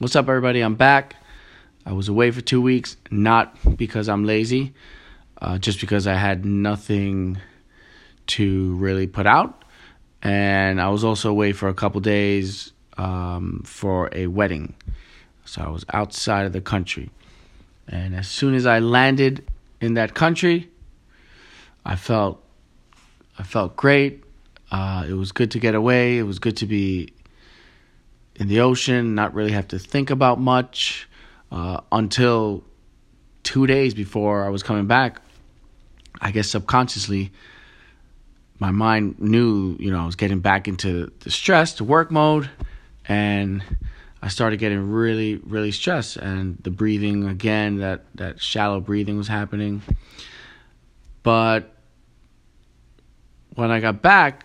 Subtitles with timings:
[0.00, 0.60] What's up, everybody?
[0.60, 1.16] I'm back.
[1.84, 4.72] I was away for two weeks, not because I'm lazy,
[5.42, 7.38] uh, just because I had nothing
[8.28, 9.64] to really put out.
[10.22, 14.76] And I was also away for a couple days um, for a wedding.
[15.44, 17.10] So I was outside of the country.
[17.88, 19.48] And as soon as I landed
[19.80, 20.70] in that country,
[21.84, 22.40] I felt
[23.36, 24.22] I felt great.
[24.70, 26.18] Uh, it was good to get away.
[26.18, 27.14] It was good to be
[28.38, 31.08] in the ocean, not really have to think about much
[31.50, 32.64] uh, until
[33.42, 35.20] two days before I was coming back.
[36.20, 37.32] I guess subconsciously,
[38.58, 42.48] my mind knew, you know, I was getting back into the stress, the work mode,
[43.06, 43.62] and
[44.20, 46.16] I started getting really, really stressed.
[46.16, 49.82] And the breathing again, that that shallow breathing was happening.
[51.22, 51.72] But
[53.54, 54.44] when I got back,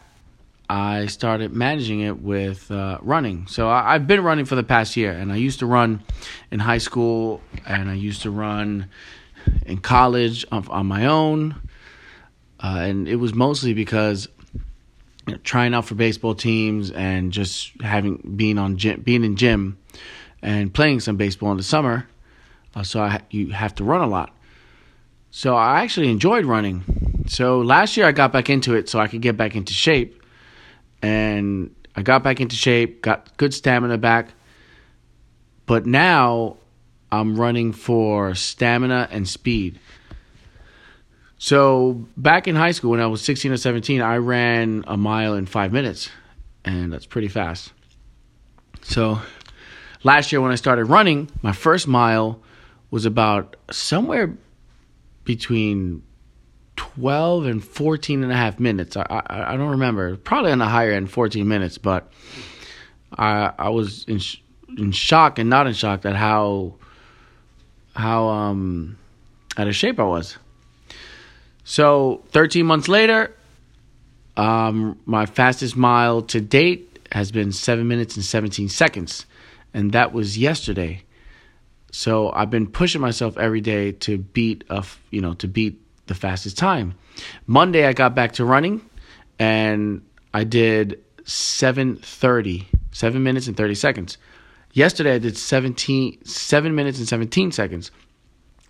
[0.74, 3.46] I started managing it with uh, running.
[3.46, 6.02] So I, have been running for the past year, and I used to run
[6.50, 8.90] in high school, and I used to run
[9.68, 11.56] in college on, on my own.
[12.60, 14.28] Uh, and it was mostly because
[15.28, 19.36] you know, trying out for baseball teams and just having being on gym, being in
[19.36, 19.78] gym
[20.42, 22.08] and playing some baseball in the summer.
[22.74, 24.36] Uh, so I, you have to run a lot.
[25.30, 27.26] So I actually enjoyed running.
[27.28, 30.22] So last year I got back into it so I could get back into shape
[31.04, 34.30] and I got back into shape, got good stamina back.
[35.66, 36.58] But now
[37.12, 39.80] I'm running for stamina and speed.
[41.38, 45.36] So back in high school, when I was 16 or 17, I ran a mile
[45.36, 46.10] in five minutes,
[46.64, 47.74] and that's pretty fast.
[48.82, 49.20] So
[50.04, 52.40] last year, when I started running, my first mile
[52.92, 54.38] was about somewhere
[55.26, 56.02] between
[56.96, 58.96] 12 and 14 and a half minutes.
[58.96, 60.16] I, I, I don't remember.
[60.18, 62.12] Probably on the higher end, 14 minutes, but
[63.18, 64.42] I I was in sh-
[64.78, 66.76] in shock and not in shock at how
[67.96, 68.98] how um
[69.58, 70.38] out of shape I was.
[71.64, 73.34] So 13 months later,
[74.36, 79.26] um, my fastest mile to date has been seven minutes and 17 seconds,
[79.74, 81.04] and that was yesterday.
[81.92, 86.16] So I've been pushing myself every day to beat a you know to beat the
[86.16, 86.96] fastest time.
[87.48, 88.82] Monday I got back to running
[89.40, 90.02] and
[90.34, 94.18] I did 7:30, 7 minutes and 30 seconds.
[94.74, 97.92] Yesterday I did 17 7 minutes and 17 seconds.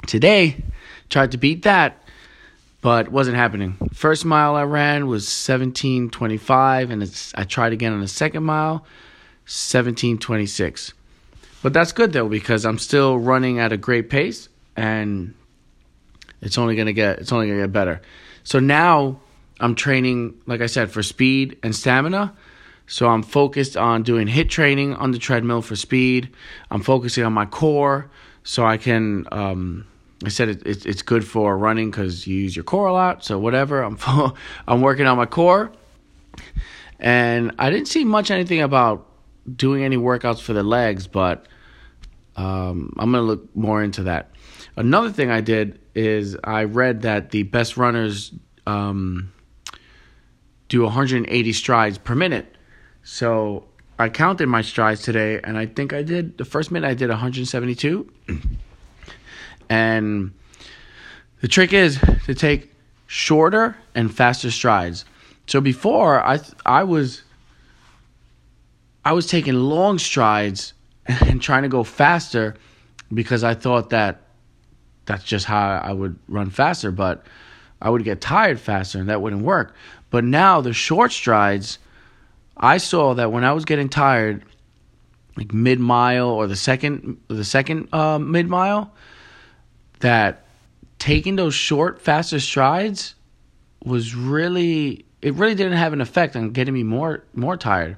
[0.05, 0.63] Today
[1.09, 2.03] tried to beat that
[2.81, 3.77] but wasn't happening.
[3.93, 8.85] First mile I ran was 17:25 and I tried again on the second mile
[9.47, 10.93] 17:26.
[11.63, 15.33] But that's good though because I'm still running at a great pace and
[16.43, 18.01] it's only gonna get it's only gonna get better.
[18.43, 19.19] So now
[19.59, 22.35] I'm training, like I said, for speed and stamina.
[22.85, 26.29] So I'm focused on doing HIIT training on the treadmill for speed.
[26.69, 28.09] I'm focusing on my core
[28.43, 29.25] so I can.
[29.31, 29.87] Um,
[30.25, 33.23] I said it, it, it's good for running because you use your core a lot.
[33.23, 33.97] So whatever, I'm
[34.67, 35.71] I'm working on my core,
[36.99, 39.07] and I didn't see much anything about
[39.55, 41.45] doing any workouts for the legs, but
[42.35, 44.29] um, I'm gonna look more into that.
[44.75, 48.33] Another thing I did is I read that the best runners
[48.65, 49.31] um,
[50.69, 52.55] do 180 strides per minute.
[53.03, 53.65] So
[53.99, 57.09] I counted my strides today, and I think I did the first minute I did
[57.09, 58.11] 172.
[59.69, 60.33] and
[61.41, 62.73] the trick is to take
[63.05, 65.05] shorter and faster strides.
[65.45, 67.23] So before I I was
[69.05, 70.73] I was taking long strides
[71.05, 72.55] and trying to go faster
[73.13, 74.22] because I thought that
[75.05, 77.25] that's just how I would run faster, but
[77.81, 79.75] I would get tired faster and that wouldn't work.
[80.09, 81.79] But now the short strides,
[82.55, 84.45] I saw that when I was getting tired,
[85.35, 88.93] like mid mile or the second the second uh, mid mile,
[89.99, 90.45] that
[90.99, 93.15] taking those short, faster strides
[93.83, 97.97] was really it really didn't have an effect on getting me more more tired,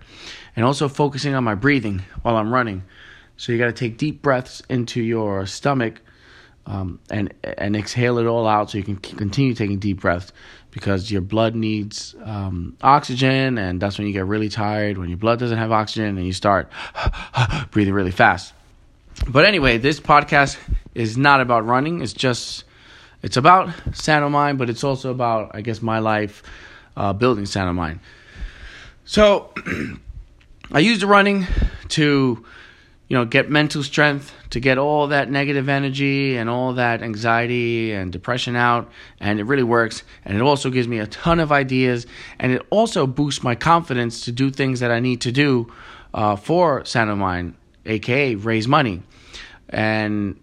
[0.55, 2.83] and also focusing on my breathing while I'm running.
[3.37, 6.01] So you got to take deep breaths into your stomach
[6.65, 10.31] um, and and exhale it all out so you can continue taking deep breaths
[10.71, 15.17] because your blood needs um, oxygen and that's when you get really tired when your
[15.17, 16.69] blood doesn't have oxygen and you start
[17.71, 18.53] breathing really fast.
[19.27, 20.57] But anyway this podcast
[20.93, 22.01] is not about running.
[22.01, 22.65] It's just
[23.25, 26.43] it's about sound of but it's also about i guess my life
[26.95, 27.99] uh, building sound of
[29.03, 29.51] so
[30.71, 31.47] i used the running
[31.89, 32.45] to
[33.07, 37.91] you know, get mental strength to get all that negative energy and all that anxiety
[37.91, 38.89] and depression out.
[39.19, 40.03] And it really works.
[40.23, 42.07] And it also gives me a ton of ideas.
[42.39, 45.71] And it also boosts my confidence to do things that I need to do
[46.13, 47.55] uh, for of Mind
[47.85, 49.03] aka raise money.
[49.69, 50.39] And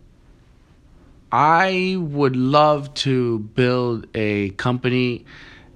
[1.30, 5.24] I would love to build a company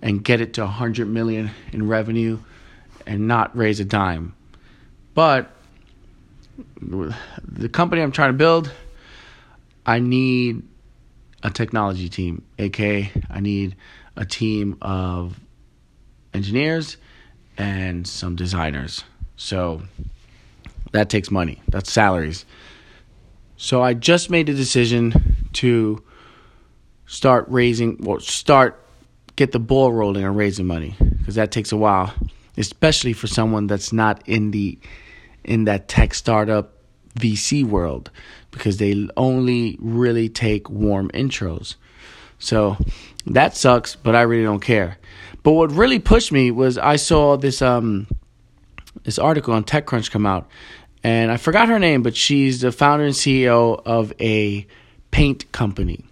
[0.03, 2.39] and get it to 100 million in revenue
[3.07, 4.35] and not raise a dime.
[5.15, 5.51] But
[6.81, 8.71] the company I'm trying to build,
[9.85, 10.63] I need
[11.43, 13.77] a technology team, aka I need
[14.17, 15.39] a team of
[16.35, 16.97] engineers
[17.57, 19.05] and some designers.
[19.37, 19.83] So
[20.93, 21.61] that takes money.
[21.69, 22.45] That's salaries.
[23.57, 26.03] So I just made the decision to
[27.07, 28.83] start raising or start
[29.37, 32.13] get the ball rolling on raising money because that takes a while,
[32.57, 34.79] especially for someone that's not in the
[35.47, 36.73] in that tech startup
[37.19, 38.11] VC world
[38.51, 41.77] because they only really take warm intros.
[42.39, 42.77] So
[43.27, 44.99] that sucks, but I really don't care.
[45.43, 48.07] But what really pushed me was I saw this um
[49.05, 50.49] this article on TechCrunch come out,
[51.03, 54.67] and I forgot her name, but she's the founder and CEO of a
[55.11, 56.05] paint company.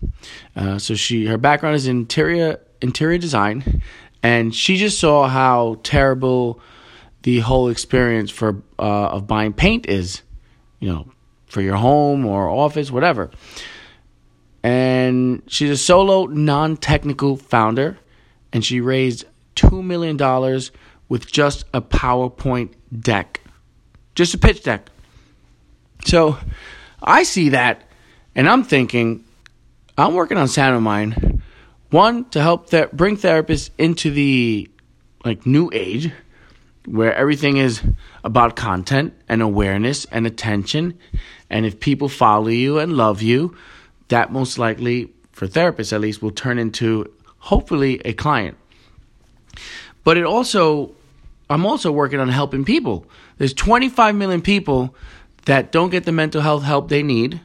[0.54, 3.82] Uh, so she her background is interior interior design,
[4.22, 6.60] and she just saw how terrible
[7.24, 10.22] the whole experience for uh, of buying paint is,
[10.78, 11.10] you know,
[11.46, 13.30] for your home or office, whatever.
[14.62, 17.98] And she's a solo, non-technical founder,
[18.52, 19.24] and she raised
[19.54, 20.70] two million dollars
[21.08, 23.40] with just a PowerPoint deck,
[24.14, 24.90] just a pitch deck.
[26.04, 26.36] So
[27.02, 27.84] I see that,
[28.34, 29.24] and I'm thinking,
[29.96, 31.40] I'm working on Sound of Mind.
[31.88, 34.68] One to help th- bring therapists into the
[35.24, 36.12] like new age
[36.86, 37.82] where everything is
[38.22, 40.98] about content and awareness and attention.
[41.48, 43.56] And if people follow you and love you,
[44.08, 48.56] that most likely, for therapists at least, will turn into hopefully a client.
[50.02, 50.92] But it also,
[51.48, 53.06] I'm also working on helping people.
[53.38, 54.94] There's 25 million people
[55.46, 57.40] that don't get the mental health help they need.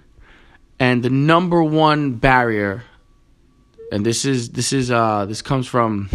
[0.79, 2.83] And the number one barrier,
[3.91, 6.09] and this is this is uh this comes from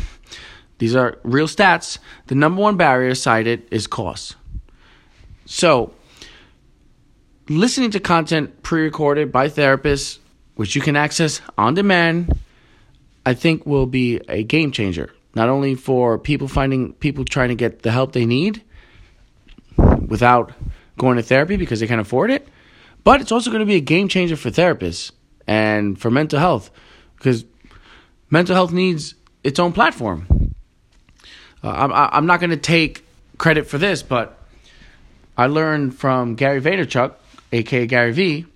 [0.85, 1.97] these are real stats.
[2.27, 4.37] The number one barrier cited is cost.
[5.47, 5.95] So,
[7.49, 10.19] listening to content pre recorded by therapists,
[10.57, 12.39] which you can access on demand,
[13.25, 15.11] I think will be a game changer.
[15.35, 18.63] Not only for people finding people trying to get the help they need
[20.07, 20.53] without
[20.99, 22.47] going to therapy because they can't afford it,
[23.05, 25.13] but it's also going to be a game changer for therapists
[25.47, 26.71] and for mental health
[27.17, 27.47] because
[28.29, 29.15] mental health needs
[29.45, 30.27] its own platform.
[31.64, 33.06] Uh, I'm, I'm not going to take
[33.38, 34.38] credit for this, but
[35.37, 37.14] I learned from Gary Vaynerchuk,
[37.52, 38.46] aka Gary Vee,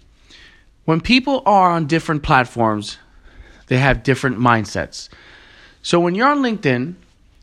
[0.84, 2.98] when people are on different platforms,
[3.68, 5.08] they have different mindsets.
[5.82, 6.94] So when you're on LinkedIn,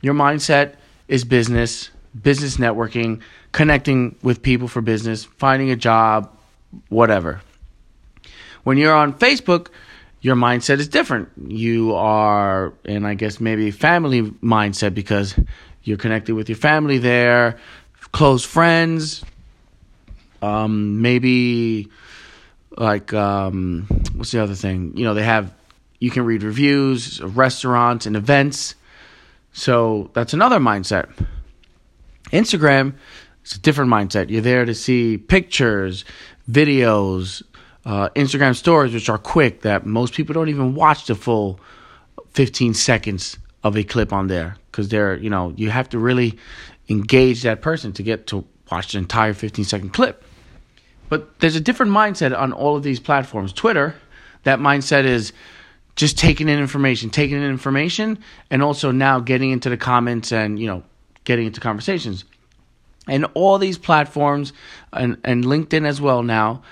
[0.02, 0.76] your mindset
[1.08, 1.90] is business,
[2.22, 3.22] business networking,
[3.52, 6.32] connecting with people for business, finding a job,
[6.90, 7.42] whatever.
[8.64, 9.68] When you're on Facebook,
[10.26, 11.30] your mindset is different.
[11.46, 15.36] You are in, I guess, maybe family mindset because
[15.84, 17.60] you're connected with your family there,
[18.12, 19.24] close friends,
[20.42, 21.92] um, maybe
[22.76, 23.86] like um,
[24.16, 24.98] what's the other thing?
[24.98, 25.54] You know, they have
[26.00, 28.74] you can read reviews of restaurants and events.
[29.54, 31.08] So that's another mindset.
[32.32, 32.96] Instagram
[33.44, 34.32] is a different mindset.
[34.32, 36.04] You're there to see pictures,
[36.50, 37.44] videos,
[37.86, 41.60] uh, Instagram stories, which are quick, that most people don't even watch the full
[42.32, 46.38] 15 seconds of a clip on there because they're, you know, you have to really
[46.90, 50.24] engage that person to get to watch the entire 15 second clip.
[51.10, 53.54] But there's a different mindset on all of these platforms.
[53.54, 53.96] Twitter,
[54.44, 55.34] that mindset is
[55.96, 60.60] just taking in information, taking in information, and also now getting into the comments and,
[60.60, 60.84] you know,
[61.24, 62.26] getting into conversations.
[63.08, 64.52] And all these platforms
[64.92, 66.64] and, and LinkedIn as well now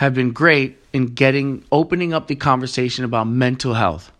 [0.00, 4.10] have been great in getting opening up the conversation about mental health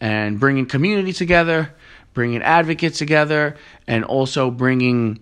[0.00, 1.74] and bringing community together,
[2.12, 3.56] bringing advocates together,
[3.88, 5.18] and also bringing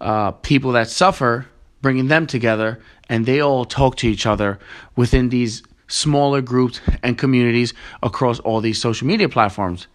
[0.00, 1.44] uh, people that suffer,
[1.82, 4.60] bringing them together, and they all talk to each other
[4.94, 9.88] within these smaller groups and communities across all these social media platforms.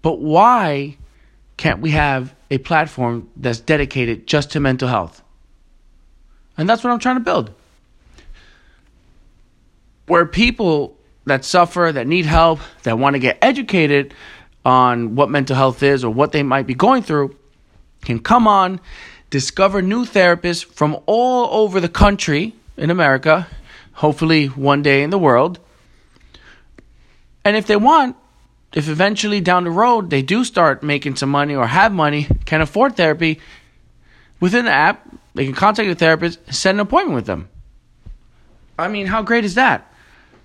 [0.00, 0.96] But why
[1.58, 5.22] can't we have a platform that's dedicated just to mental health?
[6.56, 7.52] And that's what I'm trying to build
[10.06, 14.14] where people that suffer, that need help, that want to get educated
[14.64, 17.36] on what mental health is or what they might be going through
[18.02, 18.80] can come on,
[19.30, 23.48] discover new therapists from all over the country in America,
[23.92, 25.58] hopefully one day in the world.
[27.44, 28.16] And if they want,
[28.74, 32.60] if eventually down the road they do start making some money or have money, can
[32.60, 33.40] afford therapy,
[34.38, 37.50] within the app, They can contact a therapist, set an appointment with them.
[38.78, 39.92] I mean, how great is that?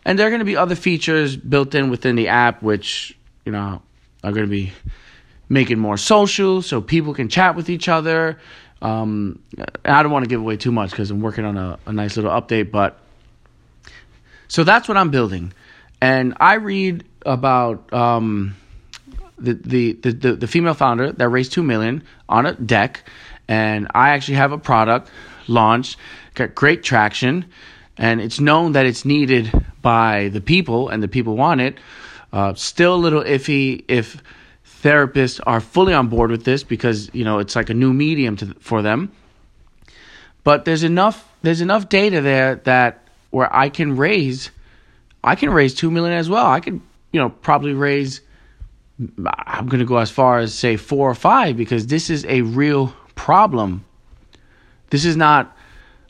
[0.05, 3.51] And there are going to be other features built in within the app, which, you
[3.51, 3.81] know,
[4.24, 4.74] are going to be
[5.50, 8.39] making more social so people can chat with each other.
[8.81, 9.39] Um,
[9.86, 12.15] I don't want to give away too much because I'm working on a, a nice
[12.15, 13.00] little update, but
[14.48, 15.53] so that's what I'm building.
[16.01, 18.55] And I read about um,
[19.38, 23.08] the, the, the, the female founder that raised two million on a deck,
[23.48, 25.12] and I actually have a product
[25.48, 25.98] launched,
[26.34, 27.46] got great traction,
[28.01, 29.51] and it's known that it's needed
[29.84, 31.77] by the people, and the people want it.
[32.34, 34.22] Uh, still a little iffy if
[34.81, 38.36] therapists are fully on board with this because you know it's like a new medium
[38.36, 39.12] to, for them.
[40.43, 44.50] But there's enough there's enough data there that where I can raise
[45.24, 46.48] I can raise 2 million as well.
[46.48, 46.81] I could
[47.12, 48.22] you know probably raise
[49.25, 52.41] I'm going to go as far as say 4 or 5 because this is a
[52.41, 53.86] real problem.
[54.89, 55.55] This is not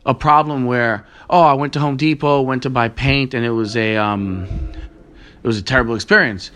[0.06, 3.52] a problem where oh I went to Home Depot, went to buy paint and it
[3.52, 4.48] was a um
[5.44, 6.52] it was a terrible experience.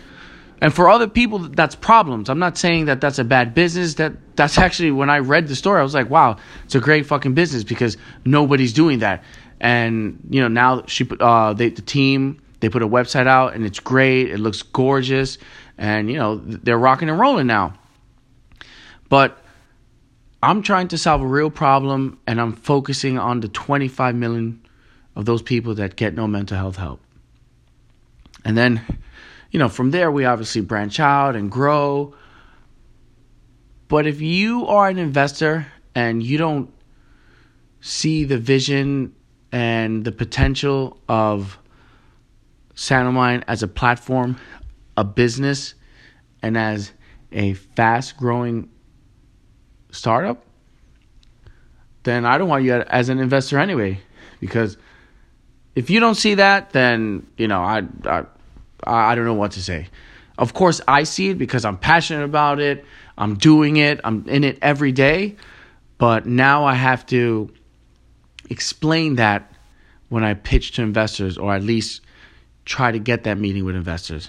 [0.60, 2.30] And for other people, that's problems.
[2.30, 3.94] I'm not saying that that's a bad business.
[3.94, 7.06] That that's actually when I read the story, I was like, wow, it's a great
[7.06, 9.24] fucking business because nobody's doing that.
[9.60, 13.64] And you know now she uh they the team they put a website out and
[13.64, 14.30] it's great.
[14.30, 15.38] It looks gorgeous,
[15.78, 17.74] and you know they're rocking and rolling now.
[19.08, 19.38] But
[20.42, 24.65] I'm trying to solve a real problem, and I'm focusing on the 25 million
[25.16, 27.00] of those people that get no mental health help.
[28.44, 28.82] And then
[29.50, 32.14] you know, from there we obviously branch out and grow.
[33.88, 36.70] But if you are an investor and you don't
[37.80, 39.14] see the vision
[39.52, 41.58] and the potential of
[42.74, 44.36] Sound of Mind as a platform,
[44.96, 45.74] a business,
[46.42, 46.92] and as
[47.32, 48.68] a fast growing
[49.90, 50.44] startup,
[52.02, 54.00] then I don't want you as an investor anyway.
[54.40, 54.76] Because
[55.76, 58.24] if you don't see that, then, you know, I, I
[58.84, 59.88] I don't know what to say.
[60.38, 62.84] Of course, I see it because I'm passionate about it.
[63.16, 64.00] I'm doing it.
[64.02, 65.36] I'm in it every day.
[65.98, 67.50] But now I have to
[68.50, 69.52] explain that
[70.08, 72.02] when I pitch to investors, or at least
[72.64, 74.28] try to get that meeting with investors.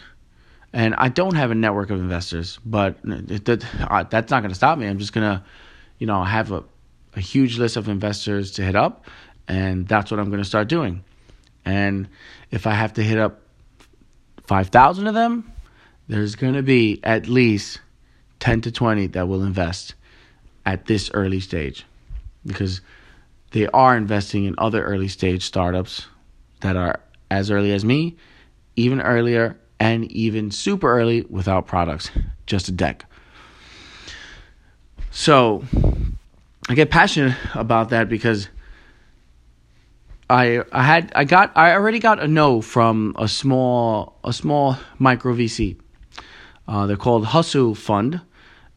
[0.73, 4.87] And I don't have a network of investors, but that's not going to stop me.
[4.87, 5.43] I'm just going to,
[5.97, 6.63] you know, have a,
[7.15, 9.05] a huge list of investors to hit up,
[9.47, 11.03] and that's what I'm going to start doing.
[11.67, 12.07] And
[12.49, 13.41] if I have to hit up
[14.45, 15.51] 5,000 of them,
[16.07, 17.81] there's going to be at least
[18.39, 19.93] 10 to 20 that will invest
[20.65, 21.85] at this early stage
[22.45, 22.79] because
[23.51, 26.07] they are investing in other early stage startups
[26.61, 28.15] that are as early as me,
[28.77, 32.09] even earlier, and even super early without products,
[32.45, 33.03] just a deck.
[35.11, 35.65] So
[36.69, 38.47] I get passionate about that because
[40.29, 44.77] I I had I got I already got a no from a small a small
[44.99, 45.77] micro VC.
[46.67, 48.19] Uh, they're called Hustle Fund,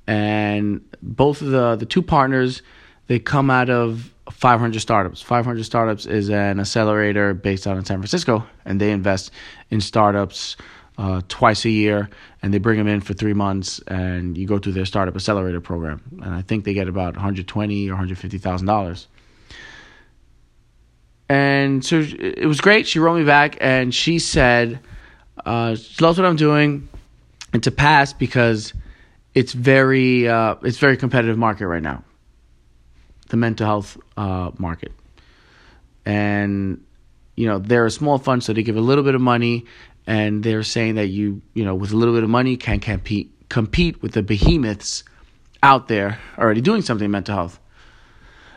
[0.06, 2.62] and both of the the two partners
[3.08, 5.20] they come out of 500 startups.
[5.20, 9.32] 500 startups is an accelerator based out in San Francisco, and they invest
[9.70, 10.56] in startups
[10.96, 12.08] uh, twice a year,
[12.40, 15.60] and they bring them in for three months, and you go through their startup accelerator
[15.60, 19.08] program, and I think they get about 120 or 150 thousand dollars
[21.30, 22.88] and so it was great.
[22.88, 24.80] She wrote me back and she said
[25.46, 26.88] uh, she loves what I'm doing
[27.52, 28.74] and to pass because
[29.32, 32.02] it's very uh, it's very competitive market right now.
[33.28, 34.90] The mental health uh, market,
[36.04, 36.84] and
[37.36, 39.66] you know they're a small fund, so they give a little bit of money,
[40.08, 43.30] and they're saying that you you know with a little bit of money can compete
[43.48, 45.04] compete with the behemoths
[45.62, 47.60] out there already doing something in mental health.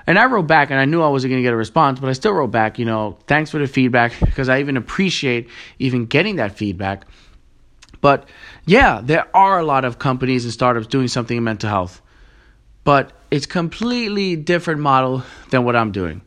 [0.06, 2.10] And I wrote back, and I knew I wasn't going to get a response, but
[2.10, 6.06] I still wrote back, you know, thanks for the feedback, because I even appreciate even
[6.06, 7.06] getting that feedback.
[8.02, 8.28] But
[8.66, 12.02] yeah, there are a lot of companies and startups doing something in mental health,
[12.84, 16.22] but it's completely different model than what I'm doing.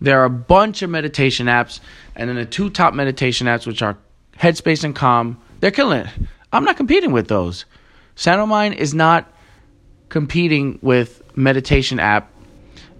[0.00, 1.80] There are a bunch of meditation apps,
[2.14, 3.96] and then the two top meditation apps, which are
[4.36, 6.08] Headspace and Calm, they're killing it.
[6.52, 7.64] I'm not competing with those.
[8.14, 9.32] Sound of Mind is not
[10.08, 12.30] competing with meditation app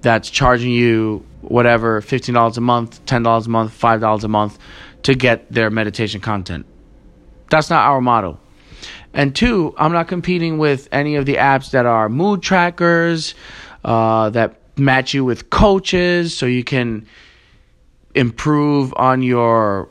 [0.01, 4.59] that's charging you whatever $15 a month, $10 a month, $5 a month
[5.05, 6.67] to get their meditation content.
[7.51, 8.41] That's not our model.
[9.15, 13.35] And two, I'm not competing with any of the apps that are mood trackers,
[13.85, 17.07] uh, that match you with coaches so you can
[18.15, 19.91] improve on your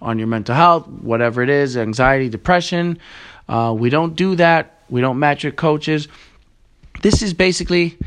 [0.00, 2.98] on your mental health, whatever it is, anxiety, depression.
[3.48, 4.82] Uh, we don't do that.
[4.90, 6.08] We don't match with coaches.
[7.00, 7.98] This is basically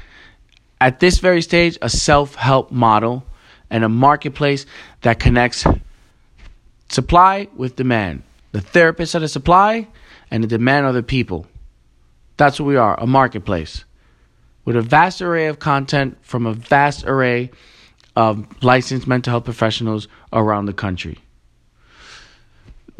[0.79, 3.23] at this very stage, a self help model
[3.69, 4.65] and a marketplace
[5.01, 5.65] that connects
[6.89, 8.23] supply with demand.
[8.51, 9.87] The therapists are the supply,
[10.31, 11.47] and the demand are the people.
[12.37, 13.83] That's what we are a marketplace
[14.67, 17.49] with a vast array of content from a vast array
[18.17, 21.17] of licensed mental health professionals around the country.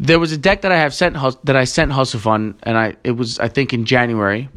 [0.00, 2.96] There was a deck that I have sent that I sent Hustle Fund, and I
[3.04, 4.48] it was I think in January.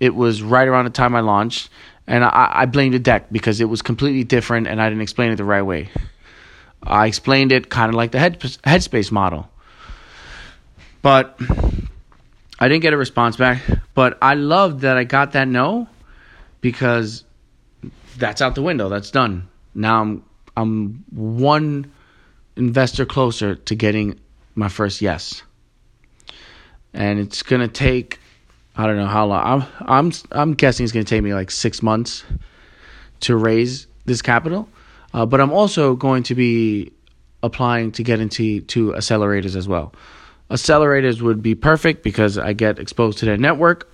[0.00, 1.70] It was right around the time I launched,
[2.06, 5.30] and I, I blamed the deck because it was completely different, and I didn't explain
[5.30, 5.88] it the right way.
[6.82, 9.50] I explained it kind of like the head, Headspace model,
[11.02, 11.38] but
[12.58, 13.62] I didn't get a response back.
[13.94, 15.88] But I loved that I got that no
[16.60, 17.24] because
[18.18, 18.88] that's out the window.
[18.88, 19.48] That's done.
[19.74, 20.24] Now I'm
[20.56, 21.90] I'm one
[22.56, 24.20] investor closer to getting
[24.54, 25.42] my first yes.
[26.92, 28.18] And it's gonna take
[28.80, 29.42] I don't know how long.
[29.44, 32.24] I'm I'm I'm guessing it's gonna take me like six months
[33.20, 34.68] to raise this capital.
[35.12, 36.92] Uh, but I'm also going to be
[37.42, 39.92] applying to get into to accelerators as well.
[40.50, 43.92] Accelerators would be perfect because I get exposed to their network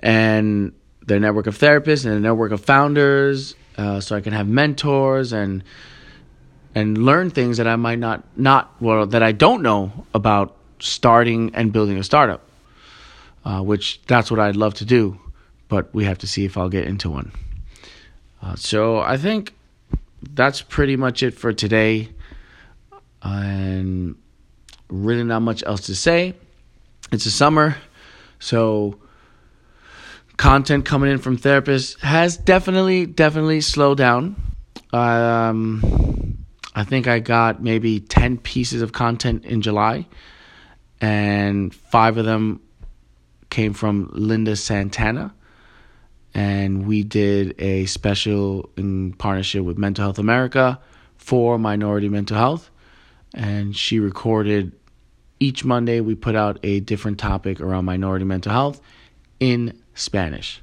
[0.00, 0.72] and
[1.06, 5.32] their network of therapists and their network of founders, uh, so I can have mentors
[5.32, 5.64] and
[6.74, 11.54] and learn things that I might not not well that I don't know about starting
[11.54, 12.47] and building a startup,
[13.48, 15.18] uh, which that's what I'd love to do,
[15.68, 17.32] but we have to see if I'll get into one.
[18.42, 19.54] Uh, so I think
[20.34, 22.10] that's pretty much it for today,
[23.22, 24.16] and
[24.90, 26.34] really not much else to say.
[27.10, 27.76] It's a summer,
[28.38, 28.98] so
[30.36, 34.36] content coming in from therapists has definitely definitely slowed down.
[34.92, 40.06] Um, I think I got maybe 10 pieces of content in July,
[41.00, 42.60] and five of them
[43.50, 45.34] came from Linda Santana.
[46.34, 50.78] And we did a special in partnership with Mental Health America
[51.16, 52.70] for minority mental health.
[53.34, 54.72] And she recorded
[55.40, 58.80] each Monday, we put out a different topic around minority mental health
[59.40, 60.60] in Spanish.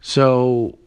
[0.00, 0.78] So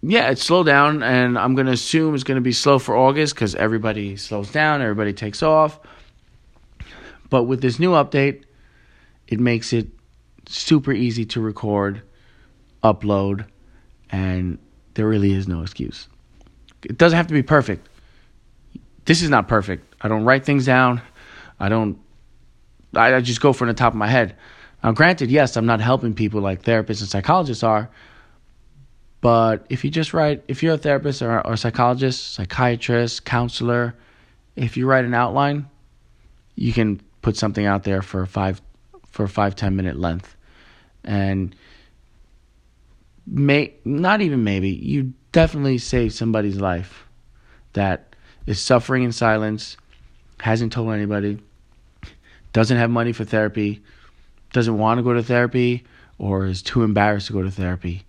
[0.00, 2.96] yeah, it slowed down, and I'm going to assume it's going to be slow for
[2.96, 5.80] August because everybody slows down, everybody takes off.
[7.30, 8.44] But with this new update,
[9.28, 9.86] it makes it
[10.48, 12.02] super easy to record,
[12.82, 13.46] upload,
[14.10, 14.58] and
[14.94, 16.08] there really is no excuse.
[16.82, 17.88] It doesn't have to be perfect.
[19.04, 19.94] This is not perfect.
[20.00, 21.00] I don't write things down.
[21.60, 21.98] I don't.
[22.94, 24.34] I, just go from the top of my head.
[24.82, 27.90] Now, granted, yes, I'm not helping people like therapists and psychologists are
[29.20, 33.94] but if you just write, if you're a therapist or, or a psychologist, psychiatrist, counselor,
[34.54, 35.68] if you write an outline,
[36.54, 38.60] you can put something out there for five
[39.10, 40.36] for a five ten minute length,
[41.04, 41.54] and
[43.26, 47.06] may not even maybe you definitely save somebody's life
[47.74, 48.16] that
[48.46, 49.76] is suffering in silence,
[50.40, 51.38] hasn't told anybody,
[52.52, 53.82] doesn't have money for therapy,
[54.52, 55.84] doesn't want to go to therapy,
[56.18, 58.04] or is too embarrassed to go to therapy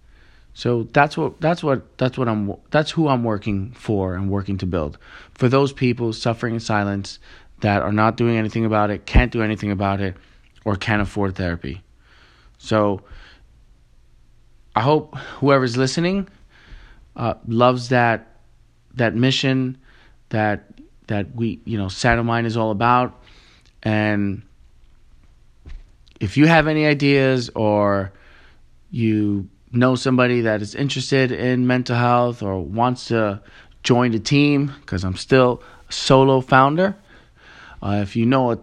[0.60, 4.58] so that's what that's what that's what I'm that's who I'm working for and working
[4.58, 4.98] to build.
[5.34, 7.20] For those people suffering in silence
[7.62, 10.18] that are not doing anything about it, can't do anything about it,
[10.66, 11.82] or can't afford therapy.
[12.58, 13.02] So
[14.76, 16.28] I hope whoever's listening
[17.16, 18.28] uh, loves that
[18.96, 19.78] that mission
[20.30, 20.72] that
[21.08, 21.90] that we you know
[22.24, 23.22] Mind is all about,
[23.84, 24.42] and
[26.20, 28.12] if you have any ideas or
[28.92, 33.42] you know somebody that is interested in mental health or wants to
[33.84, 36.96] join the team, because I'm still a solo founder,
[37.82, 38.60] uh, if you know an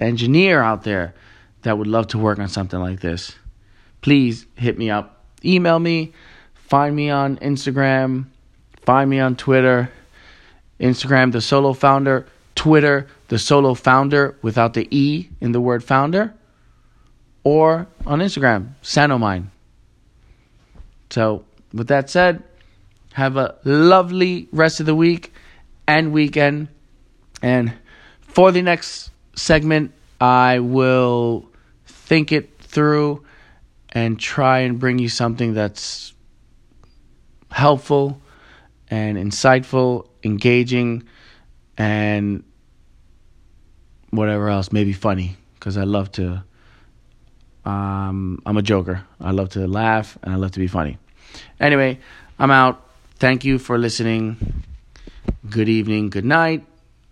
[0.00, 1.14] engineer out there
[1.62, 3.34] that would love to work on something like this,
[4.00, 5.24] please hit me up.
[5.44, 6.12] Email me,
[6.54, 8.26] find me on Instagram,
[8.82, 9.90] find me on Twitter.
[10.80, 16.34] Instagram, the solo founder, Twitter, the solo founder without the E in the word founder,
[17.42, 19.50] or on Instagram, Sound of Mind.
[21.10, 22.42] So, with that said,
[23.12, 25.32] have a lovely rest of the week
[25.86, 26.68] and weekend.
[27.42, 27.72] And
[28.20, 31.48] for the next segment, I will
[31.86, 33.24] think it through
[33.90, 36.12] and try and bring you something that's
[37.50, 38.20] helpful
[38.88, 41.04] and insightful, engaging,
[41.78, 42.42] and
[44.10, 46.42] whatever else, maybe funny, because I love to.
[47.64, 49.04] Um, I'm a joker.
[49.20, 50.98] I love to laugh and I love to be funny.
[51.58, 51.98] Anyway,
[52.38, 52.86] I'm out.
[53.16, 54.64] Thank you for listening.
[55.48, 56.66] Good evening, good night,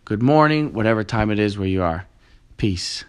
[0.04, 2.06] good morning, whatever time it is where you are.
[2.62, 3.04] Peace.